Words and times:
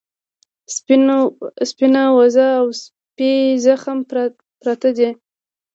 سپينه 1.69 2.03
وزه 2.17 2.47
او 2.59 2.65
سپی 2.81 3.31
زخمي 3.65 4.03
پراته 4.61 4.89
دي. 4.97 5.09